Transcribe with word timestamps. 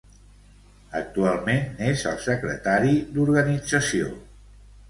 Actualment 0.99 1.61
n'és 1.81 2.07
el 2.13 2.17
secretari 2.25 2.97
d'organització. 3.19 4.13